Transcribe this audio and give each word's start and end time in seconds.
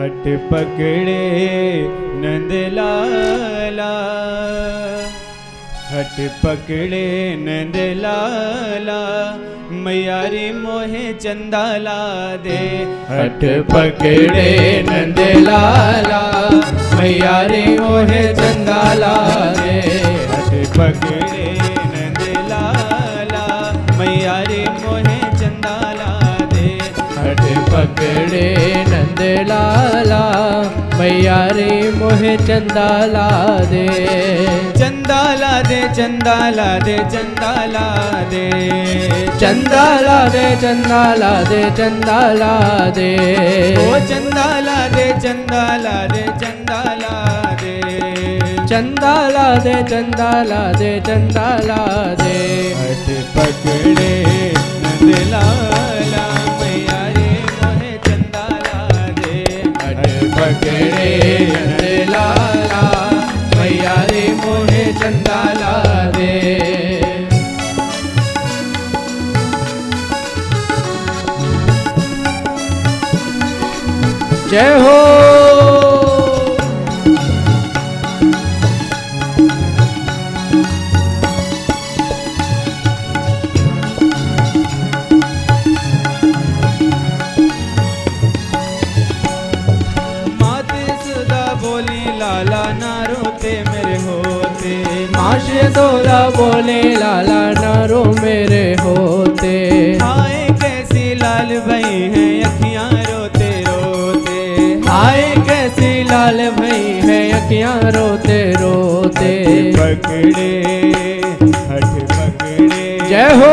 हट 0.00 0.26
पकड़े 0.50 1.22
नंद 2.20 2.52
लाला। 2.74 3.88
हट 5.90 6.16
पकड़े 6.44 7.08
नंद 7.38 7.76
लाला, 7.96 9.00
मैयारी 9.84 10.46
मोहे 10.52 11.12
चंदा 11.14 11.64
ला 11.76 11.98
दे। 12.36 12.60
हट 13.10 13.44
पकड़े 13.72 14.48
नंद 14.88 15.20
लाला 15.48 16.22
मैया 16.96 17.40
रे 17.42 17.62
मोहे 17.78 18.22
चंदा 18.34 18.82
ला 18.94 19.14
दे। 19.60 19.78
हट 20.32 20.50
पकड़े 20.78 21.46
नंद 21.92 22.22
लाला, 22.48 23.44
मैयारी 23.98 24.64
मोहे 24.80 25.20
चंदा 25.38 25.76
ला 25.92 26.12
दे। 26.54 26.68
हट 27.18 27.46
पकड़े 27.70 28.48
नंद 28.88 29.20
लाला। 29.48 29.89
मैया 31.00 31.36
रे 31.56 31.66
मोहे 31.90 32.36
चंदा 32.36 32.88
ला 33.12 33.28
दे। 33.70 33.84
चंदा 34.78 35.20
ला 35.34 35.52
दे 35.68 35.78
चंदा 35.96 36.34
ला 36.50 36.66
दे 36.78 36.96
चंदा 37.14 37.52
ला 37.74 37.84
दे। 38.32 38.44
चंदा 39.40 39.84
ला 40.00 40.18
दे 40.28 40.44
चंदा 40.62 41.00
ला 41.14 41.32
दे 41.50 41.62
चंदा 41.78 42.18
ला 42.32 42.52
दे। 42.98 43.08
ओ 43.76 43.98
चंदा 44.10 44.46
ला 44.60 44.78
दे 44.96 45.06
चंदा 45.22 45.64
ला 45.76 45.96
दे 46.12 46.24
चंदा 46.42 46.82
ला 47.02 47.14
दे। 47.62 47.74
चंदा 48.70 49.14
ला 49.28 49.48
दे 49.64 49.82
चंदा 49.90 50.30
ला 50.50 50.62
दे 50.72 50.92
चंदा 51.06 51.48
ला 51.70 51.82
दे। 52.22 52.59
जय 74.50 74.72
हो। 74.82 74.94
माते 90.40 90.86
सुदा 91.04 91.44
बोली 91.54 92.18
लाला 92.18 92.64
ना 92.72 92.94
मेरे 93.42 93.96
होते। 94.04 94.74
माशे 95.16 95.62
तोला 95.70 96.20
बोले 96.30 96.82
लाला 96.96 97.42
नारो 97.60 98.04
मेरे 98.22 98.66
होते। 98.82 99.54
हाय 100.02 100.46
कैसी 100.62 101.14
लाल 101.14 101.58
भाई 101.68 102.00
हैं 102.16 102.39
लाल 106.30 106.50
भई 106.56 106.82
है 107.06 107.18
अखियाँ 107.32 107.90
रोते 107.94 108.38
रोते। 108.60 109.30
पकड़े 109.76 110.50
हट 111.70 111.94
पकड़े 112.10 112.98
जय 113.08 113.26
हो। 113.40 113.50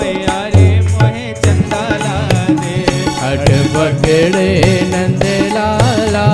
मैया 0.00 0.36
रे 0.54 0.68
मोहे 0.88 1.32
चंदा 1.44 1.84
ला 2.02 2.18
दे 2.60 2.76
हट 3.22 3.48
पकड़े 3.76 4.50
नंद 4.92 5.24
लाला 5.54 6.26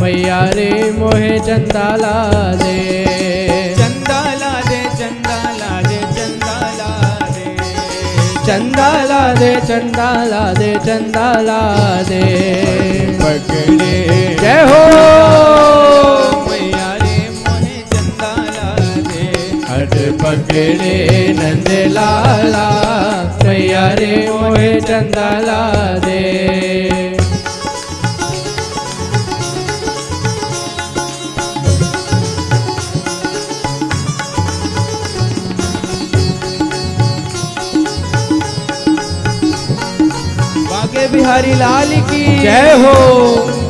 मैया 0.00 0.40
रे 0.56 0.70
मोहे 0.98 1.38
चंदा 1.48 1.86
ला 2.04 2.14
दे 2.62 2.78
चंदा 3.80 4.20
ला 4.40 4.54
दे 4.70 4.80
चंदा 5.00 5.38
ला 5.60 5.80
दे 5.88 6.00
चंदा 6.16 6.56
ला 6.80 6.90
दे 7.36 7.46
चंदा 8.46 8.90
ला 9.12 9.22
दे 9.40 9.54
चंदा 9.68 10.10
ला 10.32 10.44
दे 10.60 10.74
चंदा 10.86 11.30
ला 11.50 11.60
दे 12.10 12.22
पकड़े 20.52 21.32
नंद 21.32 21.68
लाला 21.92 22.64
मैया 23.44 23.86
रे 23.98 24.12
मोहे 24.28 24.72
चंदा 24.80 25.30
ला 25.46 25.62
दे 26.04 26.20
बिहारी 41.12 41.54
लाल 41.54 41.90
की 42.10 42.24
जय 42.40 42.72
हो। 42.82 43.61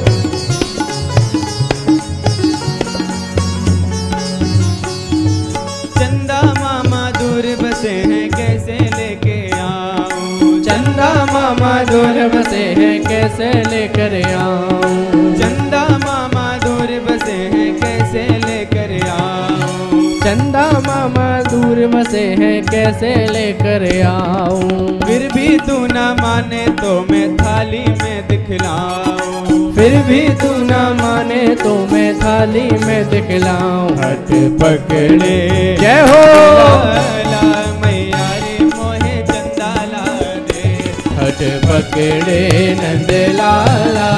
बसे 7.82 7.90
हैं 7.90 8.30
कैसे 8.30 8.72
लेके 8.72 9.60
आऊँ? 9.60 10.60
चंदा 10.60 11.26
मामा 11.32 11.72
दूर 11.82 12.28
बसे 12.28 12.56
हैं 12.56 13.02
कैसे 13.04 13.48
लेकर 13.70 14.14
आऊँ? 14.36 15.34
चंदा 15.34 15.82
मामा 15.88 16.58
दूर 16.58 16.92
बसे 17.00 17.32
हैं 17.32 17.74
कैसे 17.80 18.22
लेकर 18.38 19.08
आऊँ? 19.08 20.20
चंदा 20.20 20.70
मामा 20.86 21.42
दूर 21.42 21.86
बसे 21.86 22.20
हैं 22.20 22.62
कैसे 22.64 23.14
लेकर 23.26 24.06
आऊँ? 24.06 25.00
फिर 25.00 25.28
भी 25.34 25.58
तू 25.58 25.86
ना 25.86 26.16
माने 26.20 26.66
तो 26.66 27.06
मैं 27.10 27.36
थाली 27.36 27.84
में 28.02 28.28
दिखलाऊं। 28.28 29.72
फिर 29.72 30.02
भी 30.02 30.28
तू 30.28 30.52
ना 30.64 30.90
माने 31.02 31.46
तो 31.54 31.74
मैं 31.92 32.14
थाली 32.20 32.68
में 32.86 33.10
दिखलाऊं। 33.10 33.90
हट 33.90 34.30
पकड़े। 34.60 35.76
जय 35.80 36.00
हो। 36.00 37.21
पकड़े 41.82 42.74
नंद 42.78 43.10
लाला 43.36 44.10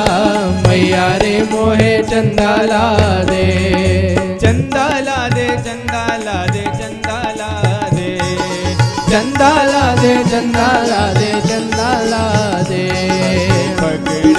मैया 0.67 1.07
रे 1.17 1.35
मोहे 1.53 1.93
चंदा 2.03 2.57
ला 2.63 2.83
दे। 3.31 3.47
चंदा 4.43 4.87
ला 5.07 5.17
दे 5.29 5.47
चंदा 5.65 6.05
ला 6.25 6.37
दे 6.47 6.65
चंदा 6.81 7.19
ला 7.39 7.51
दे। 7.95 8.11
चंदा 9.11 9.51
ला 9.73 9.85
दे 10.03 10.15
चंदा 10.31 10.69
ला 10.91 11.03
दे 11.13 11.33
चंदा 11.49 11.91
ला 12.11 12.25
दे। 12.69 12.85
पकड़े 13.81 14.34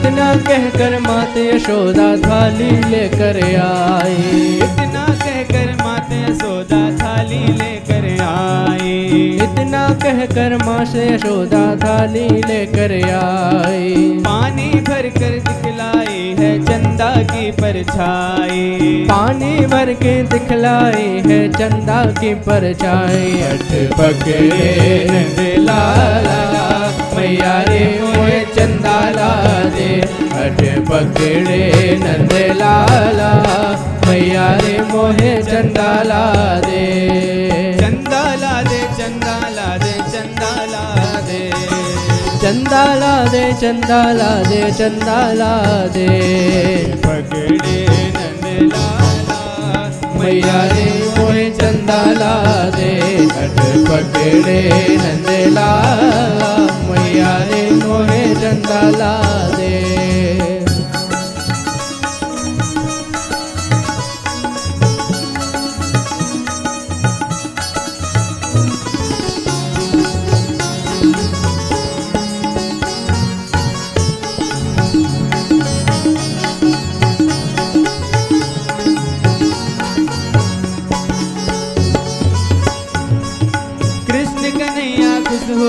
इतना 0.00 0.34
कहकर 0.34 0.98
माते 1.00 1.42
यशोदा 1.48 2.16
थाली 2.16 2.70
लेकर 2.90 3.36
आई। 3.60 4.60
इतना 4.62 5.04
कहकर 5.06 5.76
माते 5.84 6.34
सोदा 6.34 6.80
थाली 6.98 7.38
लेकर 7.38 8.06
आई। 8.22 8.96
इतना 9.42 9.88
कहकर 10.02 10.56
माँ 10.56 10.84
से 10.84 11.14
यशोदा 11.14 11.76
थाली 11.76 12.28
लेकर 12.28 12.92
आई। 13.14 13.94
पानी 14.26 14.70
भर 14.88 15.08
कर 15.08 15.38
दिखलाई 15.48 16.34
है 16.38 16.50
चंदा 16.64 17.10
की 17.22 17.50
परछाई। 17.50 19.06
पानी 19.10 19.66
भर 19.66 19.92
के 19.92 20.22
दिखलाई 20.22 21.08
है 21.26 21.52
चंदा 21.52 22.04
की 22.20 22.34
परछाई। 22.34 23.32
हट 23.42 23.92
पकड़े 23.92 25.06
नंद 25.10 25.40
पकड़े 31.00 31.60
नंद 32.00 32.32
लाला 32.56 33.28
मैया 34.06 34.48
रे 34.56 34.72
मोहे 34.88 35.30
चंदाला 35.42 36.18
दे। 36.64 36.82
चंदाला 37.80 38.50
दे 38.62 38.80
चंदाला 38.98 39.68
दे 39.84 39.92
चंदाला 40.12 40.82
दे। 41.28 41.40
चंदाला 42.42 43.12
दे 43.32 43.42
चंदाला 43.62 44.28
दे 44.50 44.60
चंदाला 44.78 45.52
दे। 45.96 46.08
पकड़े 47.06 47.78
नंद 48.16 48.44
लाला 48.72 49.40
मैया 50.20 50.60
रे 50.74 50.88
मोहे 51.16 51.50
चंदा 51.60 52.00
ला 52.20 52.34
दे। 52.76 52.92
हट 53.36 53.58
पकड़े 53.88 54.60
नंदलाला 55.04 55.70
मैया 56.28 56.39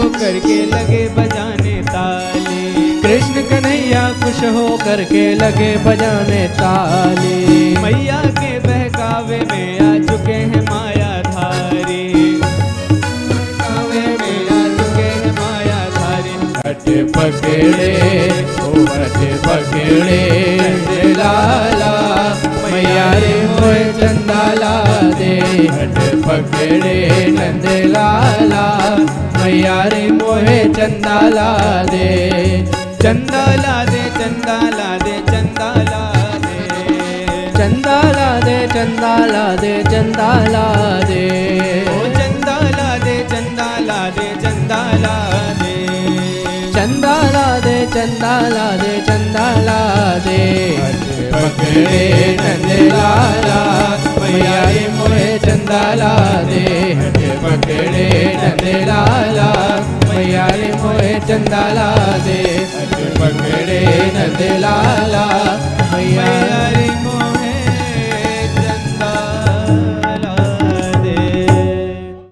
खुश 0.02 0.14
हो 0.14 0.20
करके 0.20 0.56
लगे 0.66 1.02
बजाने 1.16 1.82
ताली। 1.88 3.02
कृष्ण 3.02 3.42
कन्हैया 3.50 4.02
खुश 4.14 4.44
हो 4.56 4.78
करके 4.78 5.24
लगे 5.36 5.76
बजाने 5.86 6.48
ताली। 6.60 7.76
मैया 7.84 8.22
के 8.40 8.60
बहकावे 8.60 9.40
में 9.52 9.80
आ 9.80 9.92
चुके 10.06 10.38
हैं 10.52 10.64
माया 10.70 11.12
धारी 11.22 12.06
बहकावे 12.42 14.06
में 14.22 14.40
आ 14.50 14.62
चुके 14.78 15.10
हैं 15.20 15.34
माया 15.34 15.82
धारी 15.98 16.34
हट 16.58 16.86
पकड़े, 17.18 17.94
ओ 18.62 18.86
पकड़े। 19.46 20.31
मोहे 30.82 30.90
चंदाला 30.90 31.50
दे 31.92 32.06
चंदाला 33.02 33.74
दे 33.90 34.02
चंदाला 34.18 34.88
दे 35.04 35.16
चंदाला 35.30 36.00
दे 36.46 36.56
चंदाला 37.58 38.30
दे 38.46 38.56
चंदाला 38.74 39.44
दे 39.62 39.74
चंदाला 39.92 40.64
दे 41.10 41.22
ओ 41.92 42.00
चंदाला 42.18 42.88
दे 43.06 43.16
चंदाला 43.34 44.00
दे 44.18 44.28
चंदाला 44.44 45.14
दे 45.62 45.76
चंदाला 46.76 47.46
दे 47.66 47.78
चंदाला 47.96 48.66
दे 48.82 48.94
चंदाला 49.10 49.80
दे 50.26 50.40
पकड़े 51.36 52.04
नंदलाला 52.42 53.62
मैया 54.20 54.60
रे 54.74 54.88
मोहे 54.98 55.30
चंदाला 55.46 56.14
दे 56.50 56.66
हट 57.02 57.20
पकड़े 57.46 58.10
नंदलाला 58.42 59.50
भैयारे 60.22 60.68
मोए 60.82 61.14
चंदा 61.28 61.62
लाले 61.76 61.94
दे 62.26 62.42
पकड़े 63.20 63.80
नंद 64.16 64.42
लाला 64.64 65.24
भैया 65.94 66.28